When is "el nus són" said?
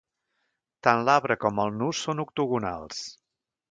1.67-2.27